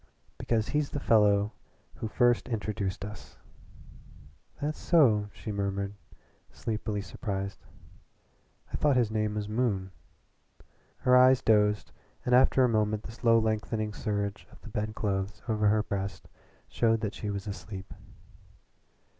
"Because 0.39 0.69
he's 0.69 0.89
the 0.89 0.99
fellow 0.99 1.51
who 1.97 2.07
first 2.07 2.49
introduced 2.49 3.05
us." 3.05 3.37
"That 4.59 4.73
so?" 4.75 5.29
she 5.31 5.51
murmured, 5.51 5.93
sleepily 6.51 7.01
surprised. 7.01 7.59
"I 8.73 8.77
thought 8.77 8.95
his 8.95 9.11
name 9.11 9.35
was 9.35 9.47
Moon." 9.47 9.91
Her 11.01 11.15
eyes 11.15 11.43
dosed, 11.43 11.91
and 12.25 12.33
after 12.33 12.63
a 12.63 12.67
moment 12.67 13.03
the 13.03 13.11
slow 13.11 13.37
lengthening 13.37 13.93
surge 13.93 14.47
of 14.51 14.59
the 14.61 14.69
bedclothes 14.69 15.43
over 15.47 15.67
her 15.67 15.83
breast 15.83 16.27
showed 16.67 17.01
that 17.01 17.13
she 17.13 17.29
was 17.29 17.45
asleep. 17.45 17.93